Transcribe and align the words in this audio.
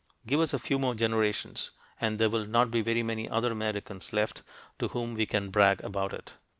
Give 0.25 0.39
us 0.39 0.51
a 0.51 0.57
few 0.57 0.79
more 0.79 0.95
generations 0.95 1.69
and 1.99 2.17
there 2.17 2.27
will 2.31 2.47
not 2.47 2.71
be 2.71 2.81
very 2.81 3.03
many 3.03 3.29
other 3.29 3.51
Americans 3.51 4.11
left 4.11 4.41
to 4.79 4.87
whom 4.87 5.13
we 5.13 5.27
can 5.27 5.51
brag 5.51 5.79
about 5.83 6.11
it. 6.11 6.33